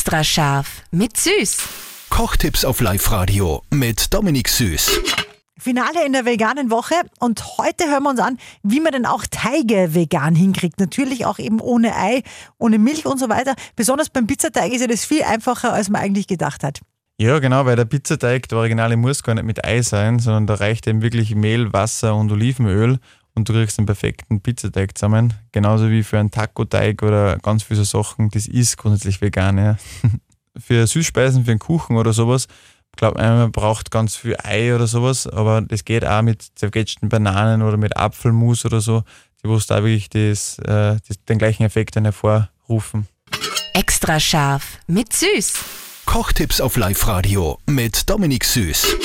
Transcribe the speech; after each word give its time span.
Extra 0.00 0.24
scharf 0.24 0.82
mit 0.90 1.18
Süß. 1.18 1.58
Kochtipps 2.08 2.64
auf 2.64 2.80
Live-Radio 2.80 3.60
mit 3.70 4.14
Dominik 4.14 4.48
Süß. 4.48 4.98
Finale 5.58 6.06
in 6.06 6.14
der 6.14 6.24
veganen 6.24 6.70
Woche 6.70 6.94
und 7.18 7.58
heute 7.58 7.84
hören 7.84 8.04
wir 8.04 8.08
uns 8.08 8.18
an, 8.18 8.38
wie 8.62 8.80
man 8.80 8.92
denn 8.92 9.04
auch 9.04 9.26
Teige 9.30 9.94
vegan 9.94 10.34
hinkriegt. 10.34 10.80
Natürlich 10.80 11.26
auch 11.26 11.38
eben 11.38 11.60
ohne 11.60 11.94
Ei, 11.94 12.22
ohne 12.56 12.78
Milch 12.78 13.04
und 13.04 13.18
so 13.18 13.28
weiter. 13.28 13.54
Besonders 13.76 14.08
beim 14.08 14.26
Pizzateig 14.26 14.72
ist 14.72 14.80
ja 14.80 14.86
das 14.86 15.04
viel 15.04 15.22
einfacher, 15.22 15.74
als 15.74 15.90
man 15.90 16.00
eigentlich 16.00 16.26
gedacht 16.26 16.64
hat. 16.64 16.80
Ja, 17.20 17.38
genau, 17.38 17.66
weil 17.66 17.76
der 17.76 17.84
Pizzateig, 17.84 18.48
der 18.48 18.56
Originale, 18.56 18.96
muss 18.96 19.22
gar 19.22 19.34
nicht 19.34 19.44
mit 19.44 19.66
Ei 19.66 19.82
sein, 19.82 20.18
sondern 20.18 20.46
da 20.46 20.54
reicht 20.54 20.86
eben 20.86 21.02
wirklich 21.02 21.34
Mehl, 21.34 21.74
Wasser 21.74 22.16
und 22.16 22.32
Olivenöl 22.32 23.00
und 23.40 23.48
du 23.48 23.54
kriegst 23.54 23.78
einen 23.78 23.86
perfekten 23.86 24.40
Pizzateig 24.40 24.96
zusammen. 24.96 25.34
Genauso 25.52 25.90
wie 25.90 26.02
für 26.02 26.18
einen 26.18 26.30
Taco-Teig 26.30 27.02
oder 27.02 27.38
ganz 27.38 27.62
viele 27.62 27.84
so 27.84 28.02
Sachen, 28.02 28.30
das 28.30 28.46
ist 28.46 28.76
grundsätzlich 28.76 29.20
vegan. 29.20 29.58
Ja. 29.58 29.76
für 30.58 30.86
Süßspeisen, 30.86 31.44
für 31.44 31.52
einen 31.52 31.58
Kuchen 31.58 31.96
oder 31.96 32.12
sowas, 32.12 32.46
glaube 32.96 33.22
man 33.22 33.50
braucht 33.52 33.90
ganz 33.90 34.16
viel 34.16 34.36
Ei 34.42 34.74
oder 34.74 34.86
sowas, 34.86 35.26
aber 35.26 35.62
das 35.62 35.84
geht 35.84 36.04
auch 36.04 36.22
mit 36.22 36.46
zerquetschten 36.54 37.08
Bananen 37.08 37.62
oder 37.62 37.76
mit 37.76 37.96
Apfelmus 37.96 38.64
oder 38.64 38.80
so, 38.80 39.02
die 39.42 39.48
wo 39.48 39.56
da 39.58 39.76
wirklich 39.76 40.10
das, 40.10 40.58
äh, 40.58 40.98
das, 41.06 41.24
den 41.28 41.38
gleichen 41.38 41.62
Effekt 41.62 41.96
dann 41.96 42.04
hervorrufen. 42.04 43.06
Extra 43.72 44.20
scharf 44.20 44.78
mit 44.86 45.12
Süß. 45.12 45.54
Kochtipps 46.04 46.60
auf 46.60 46.76
Live-Radio 46.76 47.58
mit 47.66 48.10
Dominik 48.10 48.44
Süß. 48.44 48.96